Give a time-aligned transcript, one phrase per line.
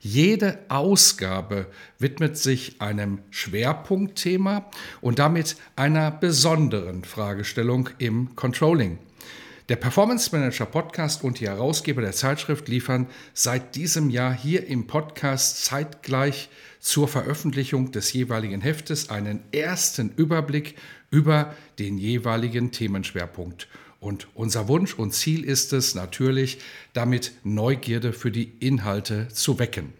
[0.00, 1.66] Jede Ausgabe
[1.98, 8.98] widmet sich einem Schwerpunktthema und damit einer besonderen Fragestellung im Controlling.
[9.68, 14.86] Der Performance Manager Podcast und die Herausgeber der Zeitschrift liefern seit diesem Jahr hier im
[14.86, 16.48] Podcast zeitgleich
[16.80, 20.76] zur Veröffentlichung des jeweiligen Heftes einen ersten Überblick
[21.10, 23.68] über den jeweiligen Themenschwerpunkt.
[24.00, 26.58] Und unser Wunsch und Ziel ist es natürlich,
[26.92, 29.92] damit Neugierde für die Inhalte zu wecken.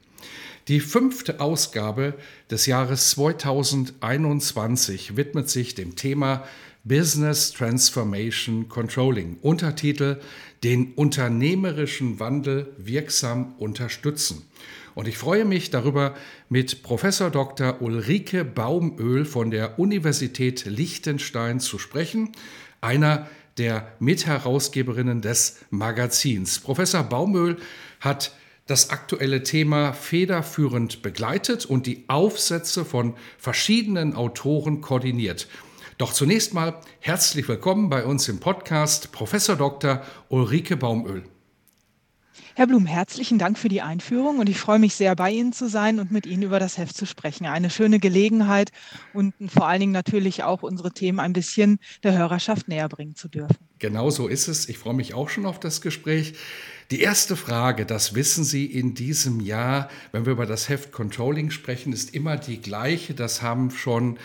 [0.68, 2.14] Die fünfte Ausgabe
[2.50, 6.44] des Jahres 2021 widmet sich dem Thema
[6.84, 9.38] Business Transformation Controlling.
[9.42, 10.20] Untertitel
[10.62, 14.42] Den unternehmerischen Wandel wirksam unterstützen.
[14.94, 16.14] Und ich freue mich darüber,
[16.48, 17.80] mit Professor Dr.
[17.80, 22.32] Ulrike Baumöl von der Universität Liechtenstein zu sprechen,
[22.80, 26.60] einer der Mitherausgeberinnen des Magazins.
[26.60, 27.58] Professor Baumöl
[28.00, 28.32] hat
[28.66, 35.48] das aktuelle Thema federführend begleitet und die Aufsätze von verschiedenen Autoren koordiniert.
[35.96, 40.02] Doch zunächst mal herzlich willkommen bei uns im Podcast Professor Dr.
[40.28, 41.24] Ulrike Baumöl.
[42.58, 45.68] Herr Blum, herzlichen Dank für die Einführung und ich freue mich sehr, bei Ihnen zu
[45.68, 47.46] sein und mit Ihnen über das Heft zu sprechen.
[47.46, 48.72] Eine schöne Gelegenheit
[49.14, 53.28] und vor allen Dingen natürlich auch unsere Themen ein bisschen der Hörerschaft näher bringen zu
[53.28, 53.58] dürfen.
[53.78, 54.68] Genau so ist es.
[54.68, 56.34] Ich freue mich auch schon auf das Gespräch.
[56.90, 61.52] Die erste Frage, das wissen Sie in diesem Jahr, wenn wir über das Heft Controlling
[61.52, 63.14] sprechen, ist immer die gleiche.
[63.14, 64.18] Das haben schon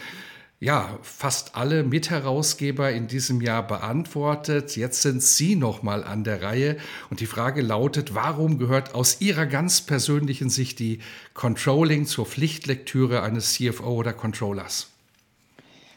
[0.64, 4.78] ja, fast alle Mitherausgeber in diesem Jahr beantwortet.
[4.78, 6.78] Jetzt sind Sie noch mal an der Reihe
[7.10, 11.00] und die Frage lautet, warum gehört aus Ihrer ganz persönlichen Sicht die
[11.34, 14.88] Controlling zur Pflichtlektüre eines CFO oder Controllers?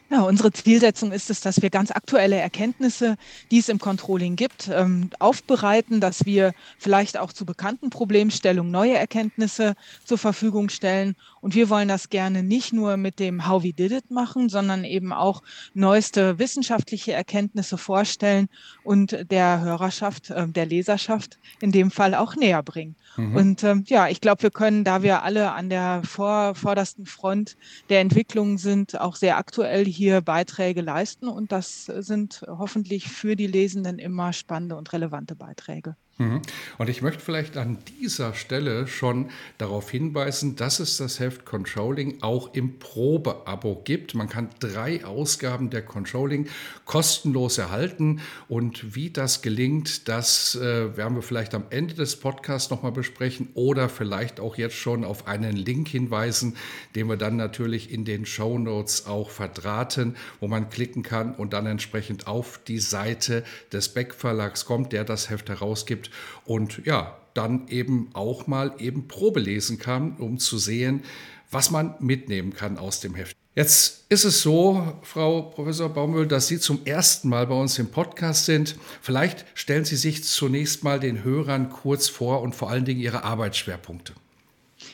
[0.09, 3.17] Ja, unsere Zielsetzung ist es, dass wir ganz aktuelle Erkenntnisse,
[3.51, 8.97] die es im Controlling gibt, ähm, aufbereiten, dass wir vielleicht auch zu bekannten Problemstellungen neue
[8.97, 9.75] Erkenntnisse
[10.05, 11.15] zur Verfügung stellen.
[11.41, 14.83] Und wir wollen das gerne nicht nur mit dem How We Did It machen, sondern
[14.83, 15.41] eben auch
[15.73, 18.49] neueste wissenschaftliche Erkenntnisse vorstellen
[18.83, 22.95] und der Hörerschaft, äh, der Leserschaft in dem Fall auch näher bringen.
[23.17, 23.35] Mhm.
[23.35, 27.57] Und ähm, ja, ich glaube, wir können, da wir alle an der vor, vordersten Front
[27.89, 31.27] der Entwicklung sind, auch sehr aktuell hier Beiträge leisten.
[31.27, 35.95] Und das sind hoffentlich für die Lesenden immer spannende und relevante Beiträge.
[36.19, 36.41] Mhm.
[36.79, 39.29] Und ich möchte vielleicht an dieser Stelle schon
[39.59, 44.15] darauf hinweisen, dass es das Heft Controlling auch im Probeabo gibt.
[44.15, 46.47] Man kann drei Ausgaben der Controlling
[46.85, 48.21] kostenlos erhalten.
[48.47, 53.49] Und wie das gelingt, das äh, werden wir vielleicht am Ende des Podcasts nochmal besprechen
[53.53, 56.55] oder vielleicht auch jetzt schon auf einen Link hinweisen,
[56.95, 61.53] den wir dann natürlich in den Show Notes auch verdrahten, wo man klicken kann und
[61.53, 66.06] dann entsprechend auf die Seite des Beck Verlags kommt, der das Heft herausgibt
[66.45, 71.03] und ja, dann eben auch mal eben Probe lesen kann, um zu sehen,
[71.51, 73.37] was man mitnehmen kann aus dem Heft.
[73.55, 77.89] Jetzt ist es so, Frau Professor Baumöl, dass Sie zum ersten Mal bei uns im
[77.89, 78.75] Podcast sind.
[79.01, 83.23] Vielleicht stellen Sie sich zunächst mal den Hörern kurz vor und vor allen Dingen Ihre
[83.23, 84.13] Arbeitsschwerpunkte.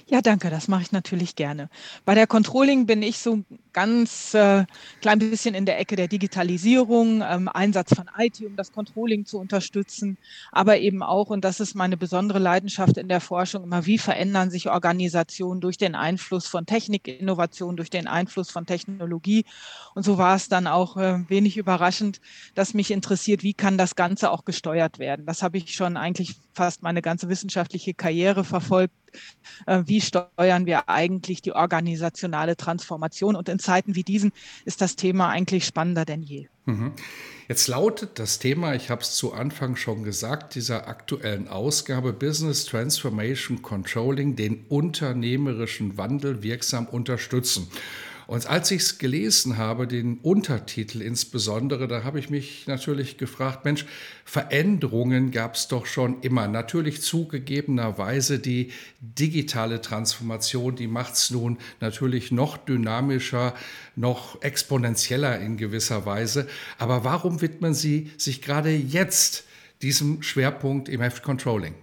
[0.09, 1.69] Ja, danke, das mache ich natürlich gerne.
[2.03, 4.65] Bei der Controlling bin ich so ganz äh,
[5.01, 9.39] klein bisschen in der Ecke der Digitalisierung, ähm, Einsatz von IT, um das Controlling zu
[9.39, 10.17] unterstützen,
[10.51, 14.51] aber eben auch, und das ist meine besondere Leidenschaft in der Forschung, immer wie verändern
[14.51, 19.45] sich Organisationen durch den Einfluss von Technikinnovation, durch den Einfluss von Technologie.
[19.95, 22.19] Und so war es dann auch äh, wenig überraschend,
[22.55, 25.25] dass mich interessiert, wie kann das Ganze auch gesteuert werden.
[25.25, 28.93] Das habe ich schon eigentlich fast meine ganze wissenschaftliche Karriere verfolgt.
[29.65, 33.35] Äh, wie steuern wir eigentlich die organisationale Transformation?
[33.35, 34.31] Und in Zeiten wie diesen
[34.65, 36.47] ist das Thema eigentlich spannender denn je.
[36.65, 36.93] Mhm.
[37.47, 42.65] Jetzt lautet das Thema, ich habe es zu Anfang schon gesagt, dieser aktuellen Ausgabe Business
[42.65, 47.67] Transformation Controlling, den unternehmerischen Wandel wirksam unterstützen.
[48.27, 53.65] Und als ich es gelesen habe, den Untertitel insbesondere, da habe ich mich natürlich gefragt,
[53.65, 53.85] Mensch,
[54.25, 56.47] Veränderungen gab es doch schon immer.
[56.47, 63.53] Natürlich zugegebenerweise die digitale Transformation, die macht es nun natürlich noch dynamischer,
[63.95, 66.47] noch exponentieller in gewisser Weise.
[66.77, 69.45] Aber warum widmen Sie sich gerade jetzt
[69.81, 71.75] diesem Schwerpunkt im Heft Controlling?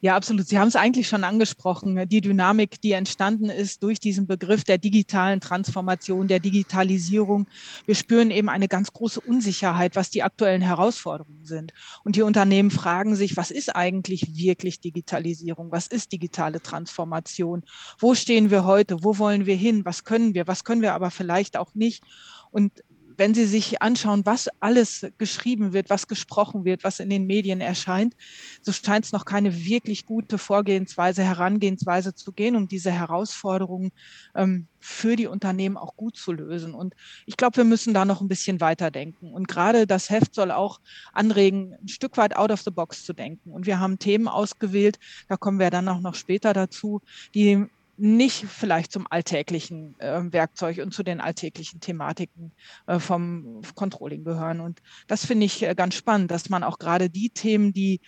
[0.00, 0.46] Ja, absolut.
[0.46, 4.78] Sie haben es eigentlich schon angesprochen, die Dynamik, die entstanden ist durch diesen Begriff der
[4.78, 7.48] digitalen Transformation, der Digitalisierung.
[7.84, 11.72] Wir spüren eben eine ganz große Unsicherheit, was die aktuellen Herausforderungen sind.
[12.04, 15.72] Und die Unternehmen fragen sich, was ist eigentlich wirklich Digitalisierung?
[15.72, 17.64] Was ist digitale Transformation?
[17.98, 19.02] Wo stehen wir heute?
[19.02, 19.84] Wo wollen wir hin?
[19.84, 20.46] Was können wir?
[20.46, 22.04] Was können wir aber vielleicht auch nicht?
[22.52, 22.72] Und
[23.18, 27.60] wenn Sie sich anschauen, was alles geschrieben wird, was gesprochen wird, was in den Medien
[27.60, 28.14] erscheint,
[28.62, 33.90] so scheint es noch keine wirklich gute Vorgehensweise, Herangehensweise zu gehen, um diese Herausforderungen
[34.36, 36.74] ähm, für die Unternehmen auch gut zu lösen.
[36.74, 36.94] Und
[37.26, 39.32] ich glaube, wir müssen da noch ein bisschen weiterdenken.
[39.32, 40.80] Und gerade das Heft soll auch
[41.12, 43.50] anregen, ein Stück weit out of the box zu denken.
[43.50, 47.02] Und wir haben Themen ausgewählt, da kommen wir dann auch noch später dazu,
[47.34, 47.66] die
[47.98, 52.52] nicht vielleicht zum alltäglichen äh, Werkzeug und zu den alltäglichen Thematiken
[52.86, 54.60] äh, vom Controlling gehören.
[54.60, 58.00] Und das finde ich äh, ganz spannend, dass man auch gerade die Themen, die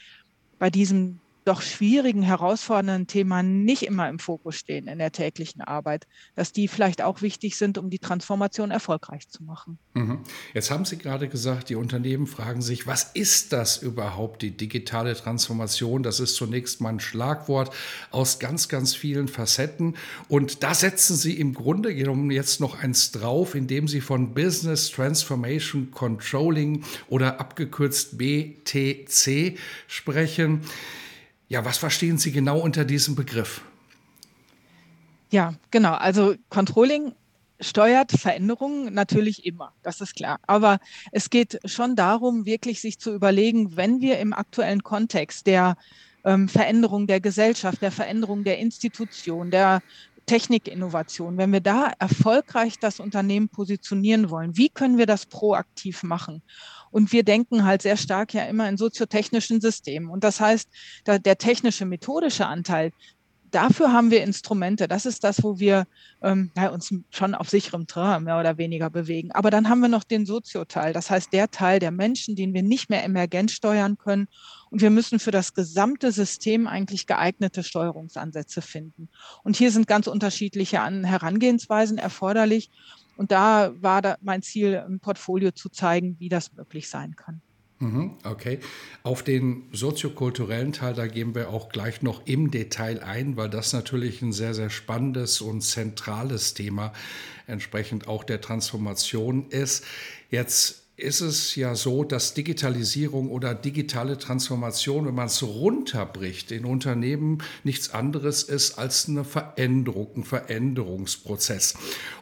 [0.58, 6.06] bei diesem doch schwierigen, herausfordernden Thema nicht immer im Fokus stehen in der täglichen Arbeit,
[6.36, 9.76] dass die vielleicht auch wichtig sind, um die Transformation erfolgreich zu machen.
[9.94, 10.20] Mhm.
[10.54, 15.16] Jetzt haben Sie gerade gesagt, die Unternehmen fragen sich, was ist das überhaupt, die digitale
[15.16, 16.04] Transformation?
[16.04, 17.74] Das ist zunächst mal ein Schlagwort
[18.12, 19.96] aus ganz, ganz vielen Facetten.
[20.28, 24.88] Und da setzen Sie im Grunde genommen jetzt noch eins drauf, indem Sie von Business
[24.92, 29.58] Transformation Controlling oder abgekürzt BTC
[29.88, 30.60] sprechen.
[31.50, 33.62] Ja, was verstehen Sie genau unter diesem Begriff?
[35.32, 35.94] Ja, genau.
[35.94, 37.12] Also Controlling
[37.58, 40.38] steuert Veränderungen natürlich immer, das ist klar.
[40.46, 40.78] Aber
[41.10, 45.76] es geht schon darum, wirklich sich zu überlegen, wenn wir im aktuellen Kontext der
[46.24, 49.82] ähm, Veränderung der Gesellschaft, der Veränderung der Institution, der
[50.26, 56.42] Technikinnovation, wenn wir da erfolgreich das Unternehmen positionieren wollen, wie können wir das proaktiv machen?
[56.90, 60.10] Und wir denken halt sehr stark ja immer in soziotechnischen Systemen.
[60.10, 60.68] Und das heißt,
[61.06, 62.92] der technische, methodische Anteil,
[63.50, 64.88] dafür haben wir Instrumente.
[64.88, 65.86] Das ist das, wo wir
[66.22, 69.32] ähm, ja, uns schon auf sicherem Terrain mehr oder weniger bewegen.
[69.32, 70.92] Aber dann haben wir noch den Sozioteil.
[70.92, 74.28] Das heißt, der Teil der Menschen, den wir nicht mehr emergent steuern können.
[74.70, 79.08] Und wir müssen für das gesamte System eigentlich geeignete Steuerungsansätze finden.
[79.42, 82.70] Und hier sind ganz unterschiedliche Herangehensweisen erforderlich.
[83.20, 87.42] Und da war da mein Ziel, ein Portfolio zu zeigen, wie das möglich sein kann.
[87.78, 88.60] Mhm, okay.
[89.02, 93.74] Auf den soziokulturellen Teil, da gehen wir auch gleich noch im Detail ein, weil das
[93.74, 96.94] natürlich ein sehr, sehr spannendes und zentrales Thema
[97.46, 99.84] entsprechend auch der Transformation ist.
[100.30, 106.64] Jetzt ist es ja so, dass Digitalisierung oder digitale Transformation, wenn man es runterbricht, in
[106.64, 111.74] Unternehmen nichts anderes ist als eine Veränderung, ein Veränderungsprozess.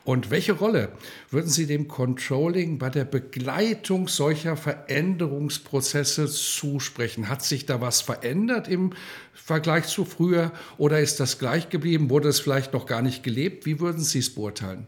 [0.05, 0.91] Und welche Rolle
[1.31, 7.29] würden Sie dem Controlling bei der Begleitung solcher Veränderungsprozesse zusprechen?
[7.29, 8.93] Hat sich da was verändert im
[9.35, 12.11] Vergleich zu früher oder ist das gleich geblieben?
[12.11, 13.67] Wurde es vielleicht noch gar nicht gelebt?
[13.67, 14.87] Wie würden Sie es beurteilen?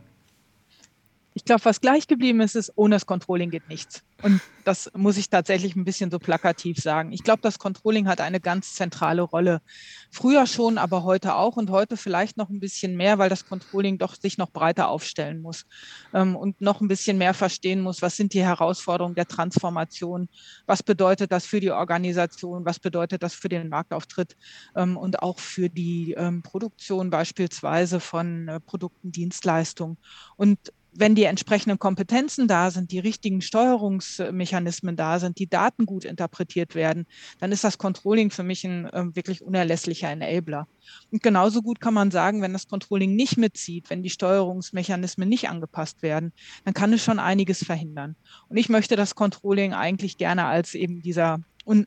[1.33, 4.03] Ich glaube, was gleich geblieben ist, ist, ohne das Controlling geht nichts.
[4.23, 7.13] Und das muss ich tatsächlich ein bisschen so plakativ sagen.
[7.13, 9.63] Ich glaube, das Controlling hat eine ganz zentrale Rolle.
[10.11, 13.97] Früher schon, aber heute auch und heute vielleicht noch ein bisschen mehr, weil das Controlling
[13.97, 15.65] doch sich noch breiter aufstellen muss
[16.13, 20.29] ähm, und noch ein bisschen mehr verstehen muss, was sind die Herausforderungen der Transformation,
[20.67, 24.37] was bedeutet das für die Organisation, was bedeutet das für den Marktauftritt
[24.77, 29.97] ähm, und auch für die ähm, Produktion beispielsweise von äh, Produkten, Dienstleistungen.
[30.37, 30.59] Und
[30.93, 36.75] wenn die entsprechenden Kompetenzen da sind, die richtigen Steuerungsmechanismen da sind, die Daten gut interpretiert
[36.75, 37.07] werden,
[37.39, 40.67] dann ist das Controlling für mich ein äh, wirklich unerlässlicher Enabler.
[41.11, 45.49] Und genauso gut kann man sagen, wenn das Controlling nicht mitzieht, wenn die Steuerungsmechanismen nicht
[45.49, 46.33] angepasst werden,
[46.65, 48.17] dann kann es schon einiges verhindern.
[48.49, 51.41] Und ich möchte das Controlling eigentlich gerne als eben dieser,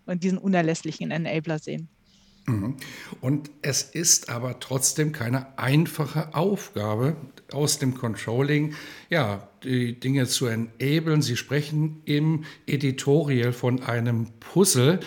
[0.08, 1.90] diesen unerlässlichen Enabler sehen.
[2.46, 2.76] Mhm.
[3.22, 7.16] Und es ist aber trotzdem keine einfache Aufgabe
[7.52, 8.76] aus dem Controlling,
[9.10, 11.22] ja, die Dinge zu enablen.
[11.22, 15.00] Sie sprechen im Editorial von einem Puzzle.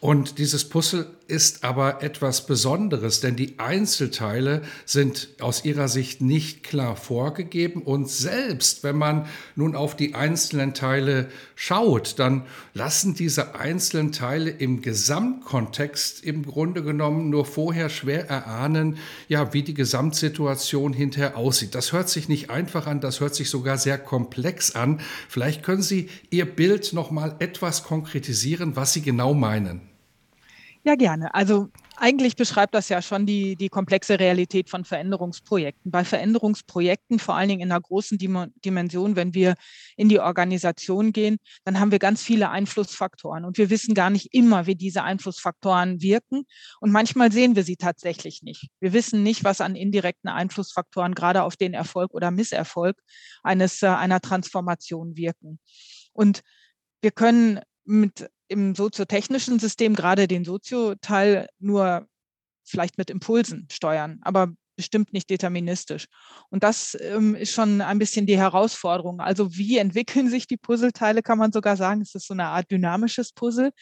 [0.00, 6.64] Und dieses Puzzle ist aber etwas Besonderes, denn die Einzelteile sind aus ihrer Sicht nicht
[6.64, 7.82] klar vorgegeben.
[7.82, 12.42] Und selbst wenn man nun auf die einzelnen Teile schaut, dann
[12.74, 19.62] lassen diese einzelnen Teile im Gesamtkontext im Grunde genommen nur vorher schwer erahnen, ja, wie
[19.62, 21.74] die Gesamtsituation hinterher aussieht.
[21.74, 25.00] Das hört sich nicht einfach an, das hört sich sogar sehr komplex an.
[25.28, 29.89] Vielleicht können Sie Ihr Bild noch mal etwas konkretisieren, was Sie genau meinen.
[30.82, 31.34] Ja, gerne.
[31.34, 35.90] Also eigentlich beschreibt das ja schon die, die komplexe Realität von Veränderungsprojekten.
[35.90, 39.56] Bei Veränderungsprojekten, vor allen Dingen in einer großen Dimension, wenn wir
[39.98, 44.32] in die Organisation gehen, dann haben wir ganz viele Einflussfaktoren und wir wissen gar nicht
[44.32, 46.44] immer, wie diese Einflussfaktoren wirken.
[46.80, 48.70] Und manchmal sehen wir sie tatsächlich nicht.
[48.80, 52.96] Wir wissen nicht, was an indirekten Einflussfaktoren gerade auf den Erfolg oder Misserfolg
[53.42, 55.58] eines, äh, einer Transformation wirken.
[56.14, 56.40] Und
[57.02, 62.06] wir können mit im soziotechnischen System gerade den Sozioteil nur
[62.64, 66.06] vielleicht mit Impulsen steuern, aber bestimmt nicht deterministisch.
[66.48, 69.20] Und das ähm, ist schon ein bisschen die Herausforderung.
[69.20, 72.00] Also wie entwickeln sich die Puzzleteile, kann man sogar sagen.
[72.00, 73.72] Es ist so eine Art dynamisches Puzzle.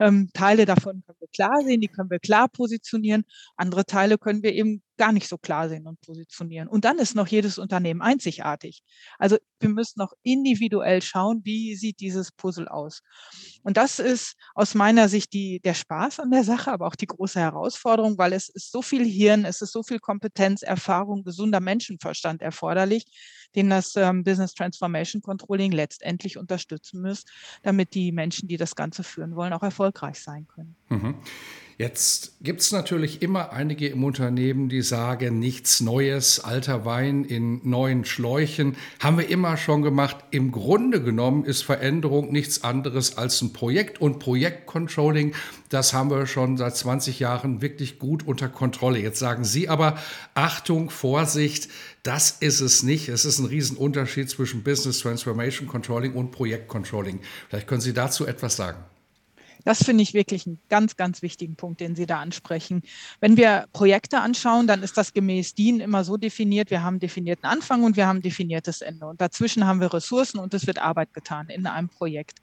[0.00, 3.24] Ähm, Teile davon können wir klar sehen, die können wir klar positionieren.
[3.56, 6.68] Andere Teile können wir eben gar nicht so klar sehen und positionieren.
[6.68, 8.82] Und dann ist noch jedes Unternehmen einzigartig.
[9.18, 13.02] Also wir müssen noch individuell schauen, wie sieht dieses Puzzle aus.
[13.62, 17.06] Und das ist aus meiner Sicht die, der Spaß an der Sache, aber auch die
[17.06, 21.60] große Herausforderung, weil es ist so viel Hirn, es ist so viel Kompetenz, Erfahrung, gesunder
[21.60, 23.04] Menschenverstand erforderlich,
[23.54, 27.24] den das ähm, Business Transformation Controlling letztendlich unterstützen muss,
[27.62, 30.76] damit die Menschen, die das Ganze führen wollen, auch erfolgreich sein können.
[30.88, 31.14] Mhm.
[31.78, 37.60] Jetzt gibt es natürlich immer einige im Unternehmen, die sagen, nichts Neues, alter Wein in
[37.68, 40.16] neuen Schläuchen, haben wir immer schon gemacht.
[40.30, 45.34] Im Grunde genommen ist Veränderung nichts anderes als ein Projekt und Projektcontrolling,
[45.68, 48.98] das haben wir schon seit 20 Jahren wirklich gut unter Kontrolle.
[48.98, 49.98] Jetzt sagen Sie aber,
[50.34, 51.68] Achtung, Vorsicht,
[52.02, 53.08] das ist es nicht.
[53.08, 57.20] Es ist ein Riesenunterschied zwischen Business Transformation Controlling und Projektcontrolling.
[57.48, 58.78] Vielleicht können Sie dazu etwas sagen.
[59.66, 62.82] Das finde ich wirklich einen ganz, ganz wichtigen Punkt, den Sie da ansprechen.
[63.18, 67.46] Wenn wir Projekte anschauen, dann ist das gemäß DIN immer so definiert, wir haben definierten
[67.46, 69.06] Anfang und wir haben definiertes Ende.
[69.06, 72.38] Und dazwischen haben wir Ressourcen und es wird Arbeit getan in einem Projekt.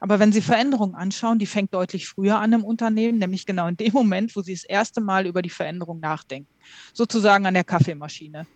[0.00, 3.78] Aber wenn Sie Veränderungen anschauen, die fängt deutlich früher an im Unternehmen, nämlich genau in
[3.78, 6.52] dem Moment, wo Sie das erste Mal über die Veränderung nachdenken.
[6.92, 8.46] Sozusagen an der Kaffeemaschine.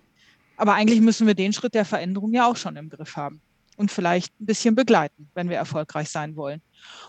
[0.58, 3.40] Aber eigentlich müssen wir den Schritt der Veränderung ja auch schon im Griff haben
[3.76, 6.62] und vielleicht ein bisschen begleiten, wenn wir erfolgreich sein wollen.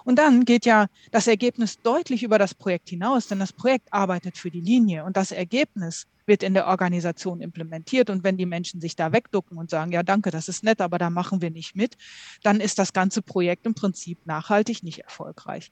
[0.03, 4.37] Und dann geht ja das Ergebnis deutlich über das Projekt hinaus, denn das Projekt arbeitet
[4.37, 8.09] für die Linie und das Ergebnis wird in der Organisation implementiert.
[8.09, 10.97] Und wenn die Menschen sich da wegducken und sagen, ja, danke, das ist nett, aber
[10.97, 11.97] da machen wir nicht mit,
[12.43, 15.71] dann ist das ganze Projekt im Prinzip nachhaltig nicht erfolgreich.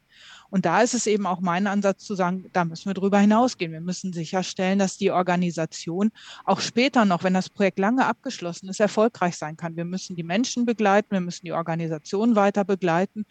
[0.50, 3.72] Und da ist es eben auch mein Ansatz zu sagen, da müssen wir drüber hinausgehen.
[3.72, 6.12] Wir müssen sicherstellen, dass die Organisation
[6.46, 9.76] auch später noch, wenn das Projekt lange abgeschlossen ist, erfolgreich sein kann.
[9.76, 13.26] Wir müssen die Menschen begleiten, wir müssen die Organisation weiter begleiten.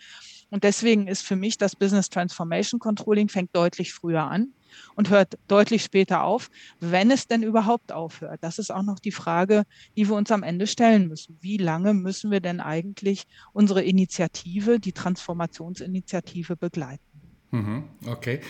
[0.50, 4.52] Und deswegen ist für mich das Business Transformation Controlling fängt deutlich früher an
[4.94, 6.50] und hört deutlich später auf,
[6.80, 8.38] wenn es denn überhaupt aufhört.
[8.42, 9.64] Das ist auch noch die Frage,
[9.96, 11.38] die wir uns am Ende stellen müssen.
[11.40, 17.02] Wie lange müssen wir denn eigentlich unsere Initiative, die Transformationsinitiative begleiten?
[17.50, 18.40] Mhm, okay.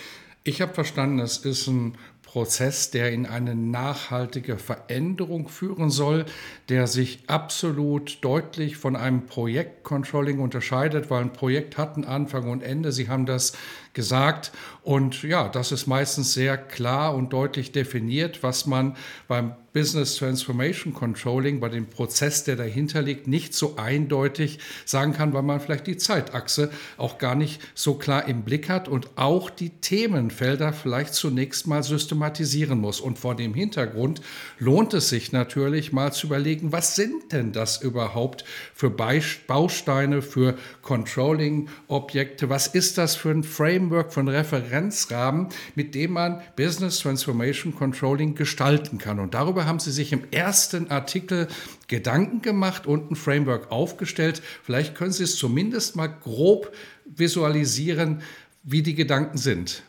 [0.43, 1.97] Ich habe verstanden, es ist ein
[2.33, 6.25] Prozess, der in eine nachhaltige Veränderung führen soll,
[6.67, 12.63] der sich absolut deutlich von einem Projektcontrolling unterscheidet, weil ein Projekt hat einen Anfang und
[12.63, 12.91] Ende.
[12.91, 13.53] Sie haben das
[13.93, 14.51] gesagt.
[14.81, 18.97] Und ja, das ist meistens sehr klar und deutlich definiert, was man
[19.27, 25.33] beim Business Transformation Controlling, bei dem Prozess, der dahinter liegt, nicht so eindeutig sagen kann,
[25.33, 29.49] weil man vielleicht die Zeitachse auch gar nicht so klar im Blick hat und auch
[29.49, 31.81] die Themenfelder vielleicht zunächst mal
[32.23, 32.99] systematisieren muss.
[32.99, 34.21] Und vor dem Hintergrund
[34.59, 40.55] lohnt es sich natürlich mal zu überlegen, was sind denn das überhaupt für Bausteine, für
[40.81, 42.49] Controlling-Objekte?
[42.49, 43.73] Was ist das für ein Frame?
[43.73, 49.19] Framework von Referenzrahmen, mit dem man Business Transformation Controlling gestalten kann.
[49.19, 51.47] Und darüber haben Sie sich im ersten Artikel
[51.87, 54.41] Gedanken gemacht und ein Framework aufgestellt.
[54.63, 56.71] Vielleicht können Sie es zumindest mal grob
[57.05, 58.21] visualisieren,
[58.63, 59.83] wie die Gedanken sind.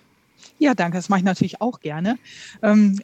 [0.59, 0.99] Ja, danke.
[0.99, 2.19] Das mache ich natürlich auch gerne.
[2.63, 3.01] Ähm,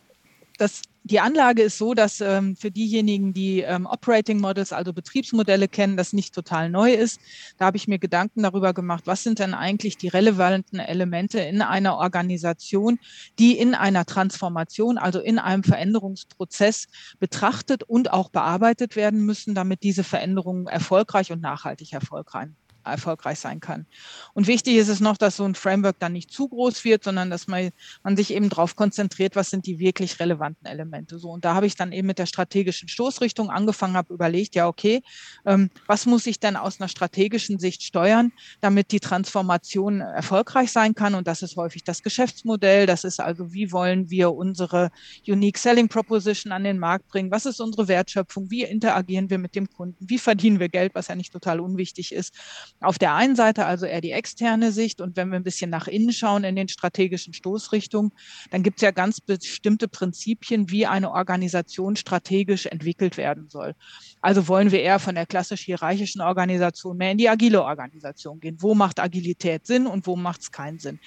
[0.59, 5.66] das die Anlage ist so, dass ähm, für diejenigen, die ähm, Operating Models, also Betriebsmodelle
[5.66, 7.21] kennen, das nicht total neu ist.
[7.59, 11.62] Da habe ich mir Gedanken darüber gemacht, was sind denn eigentlich die relevanten Elemente in
[11.62, 12.99] einer Organisation,
[13.38, 16.87] die in einer Transformation, also in einem Veränderungsprozess
[17.19, 22.50] betrachtet und auch bearbeitet werden müssen, damit diese Veränderungen erfolgreich und nachhaltig erfolgreich
[22.84, 23.87] erfolgreich sein kann.
[24.34, 27.30] Und wichtig ist es noch, dass so ein Framework dann nicht zu groß wird, sondern
[27.30, 27.70] dass man,
[28.02, 31.18] man sich eben darauf konzentriert, was sind die wirklich relevanten Elemente.
[31.18, 34.66] So, und da habe ich dann eben mit der strategischen Stoßrichtung angefangen, habe überlegt, ja,
[34.68, 35.02] okay,
[35.46, 40.94] ähm, was muss ich denn aus einer strategischen Sicht steuern, damit die Transformation erfolgreich sein
[40.94, 41.14] kann?
[41.14, 42.87] Und das ist häufig das Geschäftsmodell.
[42.87, 44.90] Das ist also, wie wollen wir unsere
[45.26, 47.30] Unique Selling Proposition an den Markt bringen?
[47.30, 48.50] Was ist unsere Wertschöpfung?
[48.50, 49.96] Wie interagieren wir mit dem Kunden?
[50.08, 52.34] Wie verdienen wir Geld, was ja nicht total unwichtig ist?
[52.80, 55.87] Auf der einen Seite also eher die externe Sicht und wenn wir ein bisschen nach
[55.87, 58.12] innen schauen in den strategischen Stoßrichtungen,
[58.50, 63.75] dann gibt es ja ganz bestimmte Prinzipien, wie eine Organisation strategisch entwickelt werden soll.
[64.22, 68.56] Also wollen wir eher von der klassisch hierarchischen Organisation mehr in die agile Organisation gehen.
[68.60, 70.99] Wo macht Agilität Sinn und wo macht es keinen Sinn?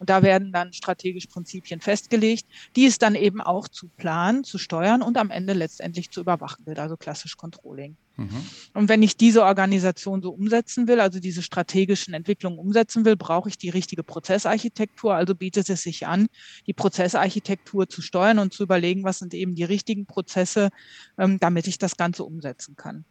[0.00, 4.56] Und da werden dann strategisch Prinzipien festgelegt, die es dann eben auch zu planen, zu
[4.56, 7.98] steuern und am Ende letztendlich zu überwachen gilt, also klassisch Controlling.
[8.16, 8.46] Mhm.
[8.72, 13.50] Und wenn ich diese Organisation so umsetzen will, also diese strategischen Entwicklungen umsetzen will, brauche
[13.50, 15.14] ich die richtige Prozessarchitektur.
[15.14, 16.28] Also bietet es sich an,
[16.66, 20.70] die Prozessarchitektur zu steuern und zu überlegen, was sind eben die richtigen Prozesse,
[21.18, 23.04] ähm, damit ich das Ganze umsetzen kann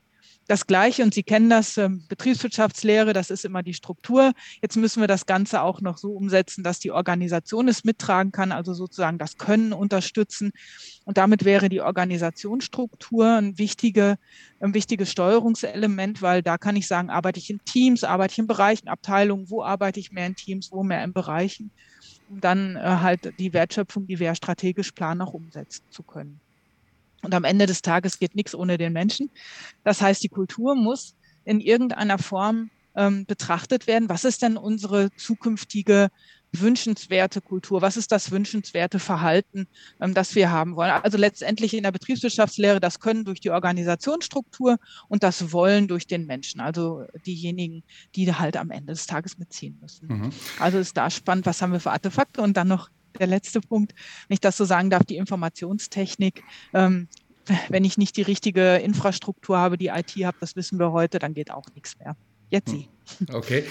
[0.50, 4.34] das Gleiche und Sie kennen das, ähm, Betriebswirtschaftslehre, das ist immer die Struktur.
[4.64, 8.52] Jetzt müssen wir das Ganze auch noch so umsetzen, dass die Organisation es mittragen kann,
[8.52, 10.52] also sozusagen das Können unterstützen.
[11.06, 14.18] Und damit wäre die Organisationsstruktur ein, wichtige,
[14.60, 18.48] ein wichtiges Steuerungselement, weil da kann ich sagen, arbeite ich in Teams, arbeite ich in
[18.48, 21.70] Bereichen, Abteilungen, wo arbeite ich mehr in Teams, wo mehr in Bereichen,
[22.28, 26.42] um dann äh, halt die Wertschöpfung, die wir strategisch planen, auch umsetzen zu können.
[27.22, 29.30] Und am Ende des Tages geht nichts ohne den Menschen.
[29.84, 34.10] Das heißt, die Kultur muss in irgendeiner Form ähm, betrachtet werden.
[34.10, 36.10] Was ist denn unsere zukünftige
[36.52, 37.82] wünschenswerte Kultur?
[37.82, 39.68] Was ist das wünschenswerte Verhalten,
[40.02, 40.92] ähm, das wir haben wollen?
[40.92, 46.26] Also letztendlich in der Betriebswirtschaftslehre das Können durch die Organisationsstruktur und das Wollen durch den
[46.26, 47.84] Menschen, also diejenigen,
[48.16, 50.08] die halt am Ende des Tages mitziehen müssen.
[50.08, 50.30] Mhm.
[50.60, 53.94] Also ist da spannend, was haben wir für Artefakte und dann noch der letzte Punkt,
[54.28, 56.44] wenn ich das so sagen darf, die Informationstechnik.
[56.74, 57.08] Ähm,
[57.70, 61.34] wenn ich nicht die richtige Infrastruktur habe, die IT habe, das wissen wir heute, dann
[61.34, 62.16] geht auch nichts mehr.
[62.50, 62.90] Jetzt Sie.
[63.18, 63.36] Hm.
[63.36, 63.64] Okay.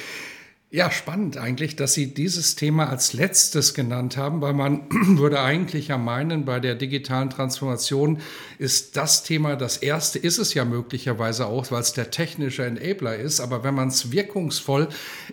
[0.70, 4.82] Ja, spannend eigentlich, dass Sie dieses Thema als letztes genannt haben, weil man
[5.16, 8.20] würde eigentlich ja meinen, bei der digitalen Transformation
[8.58, 13.16] ist das Thema das erste, ist es ja möglicherweise auch, weil es der technische Enabler
[13.16, 14.90] ist, aber wenn man es wirkungsvoll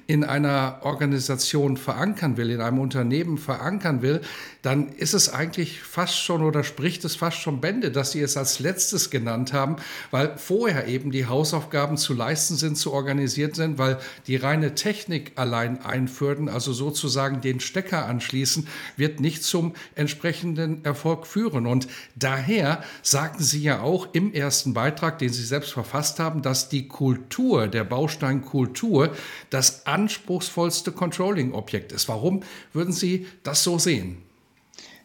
[0.07, 4.21] in einer Organisation verankern will, in einem Unternehmen verankern will,
[4.61, 8.37] dann ist es eigentlich fast schon oder spricht es fast schon Bände, dass Sie es
[8.37, 9.75] als letztes genannt haben,
[10.11, 15.24] weil vorher eben die Hausaufgaben zu leisten sind, zu organisiert sind, weil die reine Technik
[15.35, 21.65] allein einführen, also sozusagen den Stecker anschließen, wird nicht zum entsprechenden Erfolg führen.
[21.65, 26.69] Und daher sagten Sie ja auch im ersten Beitrag, den Sie selbst verfasst haben, dass
[26.69, 29.15] die Kultur, der Baustein Kultur,
[29.49, 32.07] das anspruchsvollste Controlling-Objekt ist.
[32.07, 34.17] Warum würden Sie das so sehen?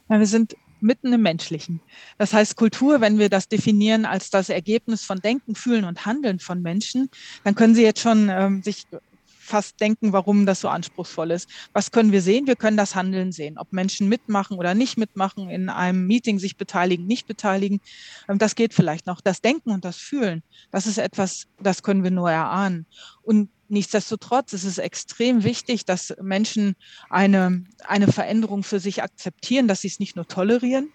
[0.08, 1.80] Ja, wir sind mitten im Menschlichen.
[2.18, 6.38] Das heißt, Kultur, wenn wir das definieren als das Ergebnis von Denken, Fühlen und Handeln
[6.38, 7.10] von Menschen,
[7.44, 8.86] dann können Sie jetzt schon ähm, sich
[9.50, 11.48] fast denken, warum das so anspruchsvoll ist.
[11.72, 12.46] Was können wir sehen?
[12.46, 13.58] Wir können das Handeln sehen.
[13.58, 17.80] Ob Menschen mitmachen oder nicht mitmachen, in einem Meeting sich beteiligen, nicht beteiligen.
[18.28, 19.20] Ähm, das geht vielleicht noch.
[19.20, 22.86] Das Denken und das Fühlen, das ist etwas, das können wir nur erahnen.
[23.22, 26.74] Und Nichtsdestotrotz ist es extrem wichtig, dass Menschen
[27.08, 30.88] eine, eine Veränderung für sich akzeptieren, dass sie es nicht nur tolerieren,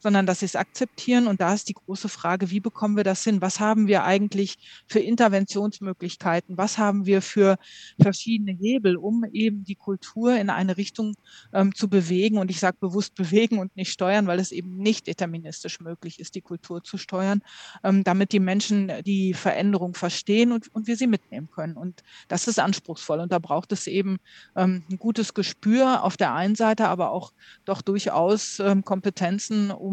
[0.00, 1.26] sondern dass sie es akzeptieren.
[1.26, 3.40] Und da ist die große Frage, wie bekommen wir das hin?
[3.40, 6.56] Was haben wir eigentlich für Interventionsmöglichkeiten?
[6.56, 7.56] Was haben wir für
[8.00, 11.14] verschiedene Hebel, um eben die Kultur in eine Richtung
[11.52, 12.38] ähm, zu bewegen?
[12.38, 16.34] Und ich sage bewusst bewegen und nicht steuern, weil es eben nicht deterministisch möglich ist,
[16.34, 17.42] die Kultur zu steuern,
[17.84, 21.76] ähm, damit die Menschen die Veränderung verstehen und, und wir sie mitnehmen können.
[21.76, 23.20] Und das ist anspruchsvoll.
[23.20, 24.18] Und da braucht es eben
[24.56, 27.32] ähm, ein gutes Gespür auf der einen Seite, aber auch
[27.66, 29.89] doch durchaus ähm, Kompetenzen, um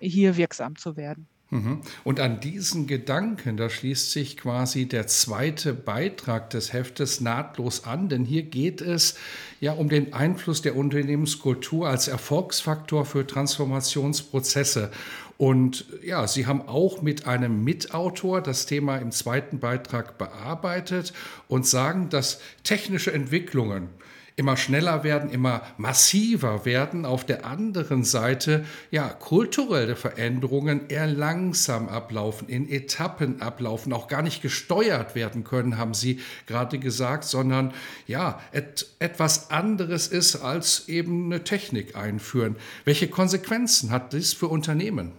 [0.00, 1.26] hier wirksam zu werden.
[1.50, 1.82] Mhm.
[2.02, 8.08] Und an diesen Gedanken, da schließt sich quasi der zweite Beitrag des Heftes nahtlos an,
[8.08, 9.16] denn hier geht es
[9.60, 14.90] ja um den Einfluss der Unternehmenskultur als Erfolgsfaktor für Transformationsprozesse.
[15.36, 21.12] Und ja, Sie haben auch mit einem Mitautor das Thema im zweiten Beitrag bearbeitet
[21.46, 23.90] und sagen, dass technische Entwicklungen
[24.36, 27.06] immer schneller werden, immer massiver werden.
[27.06, 34.22] Auf der anderen Seite, ja, kulturelle Veränderungen eher langsam ablaufen, in Etappen ablaufen, auch gar
[34.22, 37.72] nicht gesteuert werden können, haben Sie gerade gesagt, sondern
[38.08, 42.56] ja, et, etwas anderes ist als eben eine Technik einführen.
[42.84, 45.12] Welche Konsequenzen hat das für Unternehmen?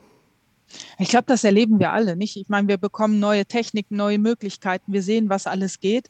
[1.00, 2.36] Ich glaube, das erleben wir alle, nicht?
[2.36, 6.10] Ich meine, wir bekommen neue Techniken, neue Möglichkeiten, wir sehen, was alles geht.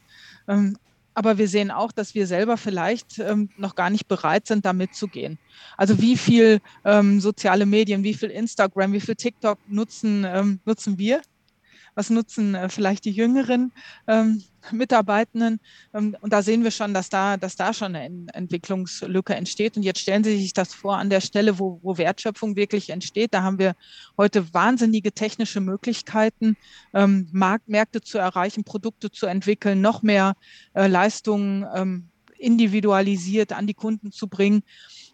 [1.16, 4.74] Aber wir sehen auch, dass wir selber vielleicht ähm, noch gar nicht bereit sind, da
[4.74, 5.38] mitzugehen.
[5.78, 10.98] Also wie viel ähm, soziale Medien, wie viel Instagram, wie viel TikTok nutzen, ähm, nutzen
[10.98, 11.22] wir?
[11.94, 13.72] Was nutzen äh, vielleicht die jüngeren
[14.06, 15.60] ähm, Mitarbeitenden?
[15.94, 19.76] Ähm, und da sehen wir schon, dass da, dass da schon eine Entwicklungslücke entsteht.
[19.76, 23.34] Und jetzt stellen Sie sich das vor an der Stelle, wo, wo Wertschöpfung wirklich entsteht.
[23.34, 23.74] Da haben wir
[24.16, 26.56] heute wahnsinnige technische Möglichkeiten,
[26.94, 30.34] ähm, Markt, Märkte zu erreichen, Produkte zu entwickeln, noch mehr
[30.74, 34.62] äh, Leistungen ähm, individualisiert an die Kunden zu bringen.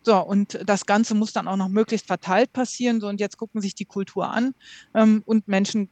[0.05, 3.01] So, und das Ganze muss dann auch noch möglichst verteilt passieren.
[3.01, 4.55] So, und jetzt gucken sich die Kultur an
[4.95, 5.91] ähm, und Menschen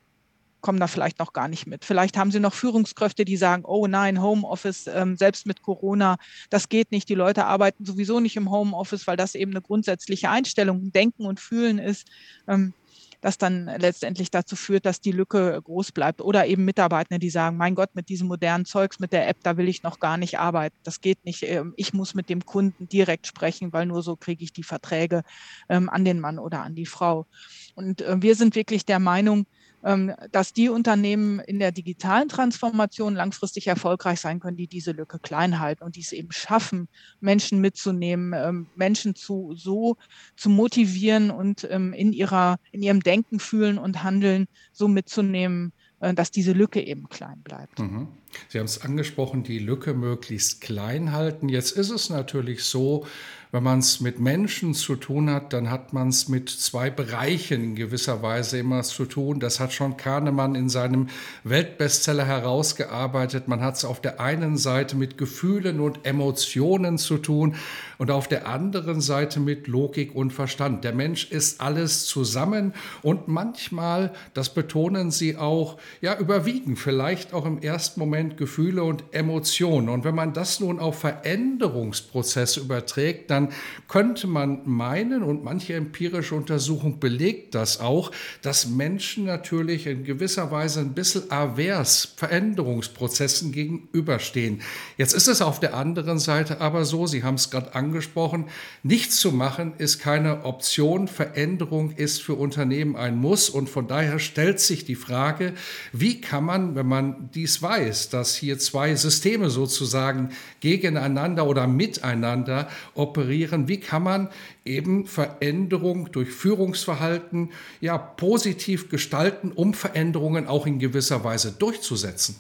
[0.60, 1.84] kommen da vielleicht noch gar nicht mit.
[1.84, 6.16] Vielleicht haben Sie noch Führungskräfte, die sagen, oh nein, Homeoffice, ähm, selbst mit Corona,
[6.50, 7.08] das geht nicht.
[7.08, 11.40] Die Leute arbeiten sowieso nicht im Homeoffice, weil das eben eine grundsätzliche Einstellung, Denken und
[11.40, 12.06] Fühlen ist,
[12.48, 12.74] ähm,
[13.20, 16.20] das dann letztendlich dazu führt, dass die Lücke groß bleibt.
[16.20, 19.56] Oder eben Mitarbeiter, die sagen, mein Gott, mit diesem modernen Zeugs, mit der App, da
[19.56, 20.76] will ich noch gar nicht arbeiten.
[20.84, 21.42] Das geht nicht.
[21.42, 25.22] Ähm, ich muss mit dem Kunden direkt sprechen, weil nur so kriege ich die Verträge
[25.68, 27.26] ähm, an den Mann oder an die Frau.
[27.74, 29.46] Und äh, wir sind wirklich der Meinung,
[29.82, 35.58] dass die Unternehmen in der digitalen Transformation langfristig erfolgreich sein können, die diese Lücke klein
[35.58, 36.88] halten und die es eben schaffen,
[37.20, 39.96] Menschen mitzunehmen, ähm, Menschen zu, so
[40.36, 46.14] zu motivieren und ähm, in, ihrer, in ihrem Denken, Fühlen und Handeln so mitzunehmen, äh,
[46.14, 47.78] dass diese Lücke eben klein bleibt.
[47.78, 48.08] Mhm.
[48.48, 51.48] Sie haben es angesprochen, die Lücke möglichst klein halten.
[51.48, 53.06] Jetzt ist es natürlich so,
[53.52, 57.64] wenn man es mit Menschen zu tun hat, dann hat man es mit zwei Bereichen
[57.64, 59.40] in gewisser Weise immer zu tun.
[59.40, 61.08] Das hat schon Kahnemann in seinem
[61.42, 63.48] Weltbestseller herausgearbeitet.
[63.48, 67.56] Man hat es auf der einen Seite mit Gefühlen und Emotionen zu tun
[67.98, 70.84] und auf der anderen Seite mit Logik und Verstand.
[70.84, 77.46] Der Mensch ist alles zusammen und manchmal, das betonen Sie auch, ja, überwiegen vielleicht auch
[77.46, 79.88] im ersten Moment Gefühle und Emotionen.
[79.88, 83.52] Und wenn man das nun auf Veränderungsprozesse überträgt, dann dann
[83.88, 88.10] könnte man meinen, und manche empirische Untersuchung belegt das auch,
[88.42, 94.60] dass Menschen natürlich in gewisser Weise ein bisschen avers Veränderungsprozessen gegenüberstehen.
[94.96, 98.46] Jetzt ist es auf der anderen Seite aber so, Sie haben es gerade angesprochen,
[98.82, 101.08] nichts zu machen ist keine Option.
[101.08, 103.48] Veränderung ist für Unternehmen ein Muss.
[103.48, 105.54] Und von daher stellt sich die Frage,
[105.92, 112.68] wie kann man, wenn man dies weiß, dass hier zwei Systeme sozusagen gegeneinander oder miteinander
[112.94, 113.68] operieren, operieren?
[113.68, 114.28] Wie kann man
[114.64, 122.36] eben Veränderung durch Führungsverhalten ja positiv gestalten, um Veränderungen auch in gewisser Weise durchzusetzen?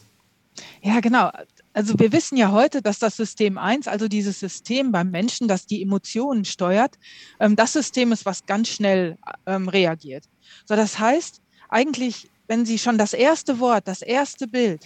[0.82, 1.30] Ja, genau.
[1.72, 5.66] Also wir wissen ja heute, dass das System 1, also dieses System beim Menschen, das
[5.66, 6.98] die Emotionen steuert,
[7.38, 10.24] ähm, das System ist, was ganz schnell ähm, reagiert.
[10.66, 14.82] So, das heißt, eigentlich, wenn Sie schon das erste Wort, das erste Bild,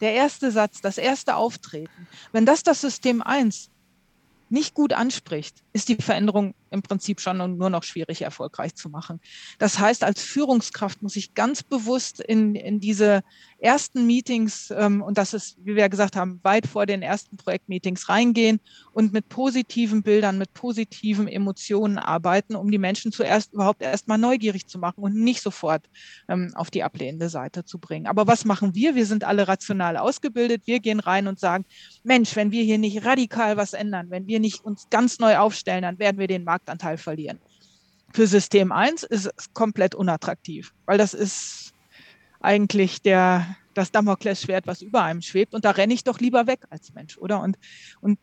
[0.00, 3.68] der erste Satz, das erste Auftreten, wenn das das System 1
[4.48, 9.20] nicht gut anspricht, ist die Veränderung im Prinzip schon nur noch schwierig erfolgreich zu machen.
[9.58, 13.22] Das heißt, als Führungskraft muss ich ganz bewusst in, in diese
[13.58, 18.08] ersten Meetings, ähm, und das ist, wie wir gesagt haben, weit vor den ersten Projektmeetings
[18.08, 18.60] reingehen
[18.92, 24.66] und mit positiven Bildern, mit positiven Emotionen arbeiten, um die Menschen zuerst überhaupt erstmal neugierig
[24.66, 25.88] zu machen und nicht sofort
[26.28, 28.06] ähm, auf die ablehnende Seite zu bringen.
[28.06, 28.94] Aber was machen wir?
[28.94, 30.62] Wir sind alle rational ausgebildet.
[30.66, 31.64] Wir gehen rein und sagen,
[32.02, 35.82] Mensch, wenn wir hier nicht radikal was ändern, wenn wir nicht uns ganz neu aufstellen,
[35.82, 37.38] dann werden wir den Marktanteil verlieren.
[38.12, 41.72] Für System 1 ist es komplett unattraktiv, weil das ist
[42.40, 45.54] eigentlich der, das Damoklesschwert, was über einem schwebt.
[45.54, 47.40] Und da renne ich doch lieber weg als Mensch, oder?
[47.40, 47.58] Und,
[48.00, 48.18] und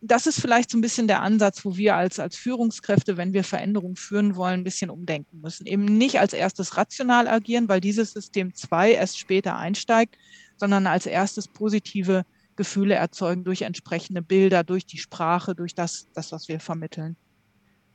[0.00, 3.44] das ist vielleicht so ein bisschen der Ansatz, wo wir als, als Führungskräfte, wenn wir
[3.44, 5.66] Veränderungen führen wollen, ein bisschen umdenken müssen.
[5.66, 10.16] Eben nicht als erstes rational agieren, weil dieses System 2 erst später einsteigt,
[10.56, 12.24] sondern als erstes positive
[12.56, 17.16] Gefühle erzeugen durch entsprechende Bilder, durch die Sprache, durch das, das was wir vermitteln.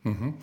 [0.04, 0.34] Mhm.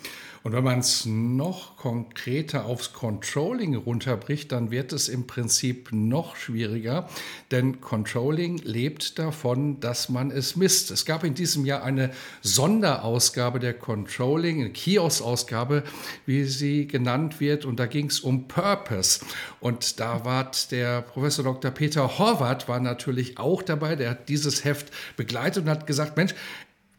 [0.41, 6.37] Und wenn man es noch konkreter aufs Controlling runterbricht, dann wird es im Prinzip noch
[6.37, 7.09] schwieriger,
[7.51, 10.91] denn Controlling lebt davon, dass man es misst.
[10.91, 15.83] Es gab in diesem Jahr eine Sonderausgabe der Controlling, eine Kiosk-Ausgabe,
[16.25, 19.25] wie sie genannt wird, und da ging es um Purpose.
[19.59, 21.71] Und da war der Professor Dr.
[21.71, 26.33] Peter Horvath war natürlich auch dabei, der hat dieses Heft begleitet und hat gesagt, Mensch,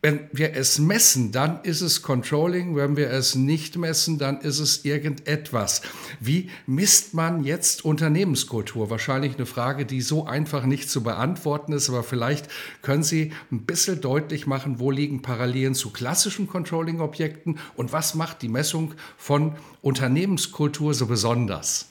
[0.03, 2.75] wenn wir es messen, dann ist es Controlling.
[2.75, 5.83] Wenn wir es nicht messen, dann ist es irgendetwas.
[6.21, 8.89] Wie misst man jetzt Unternehmenskultur?
[8.89, 12.49] Wahrscheinlich eine Frage, die so einfach nicht zu beantworten ist, aber vielleicht
[12.81, 18.41] können Sie ein bisschen deutlich machen, wo liegen Parallelen zu klassischen Controlling-Objekten und was macht
[18.41, 21.91] die Messung von Unternehmenskultur so besonders?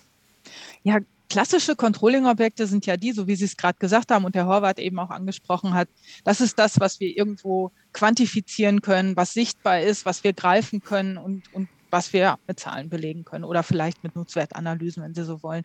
[0.82, 0.98] Ja,
[1.30, 4.80] klassische Controlling-Objekte sind ja die, so wie Sie es gerade gesagt haben und Herr Horvath
[4.80, 5.88] eben auch angesprochen hat,
[6.24, 11.18] das ist das, was wir irgendwo quantifizieren können, was sichtbar ist, was wir greifen können
[11.18, 15.42] und, und was wir mit Zahlen belegen können oder vielleicht mit Nutzwertanalysen, wenn Sie so
[15.44, 15.64] wollen.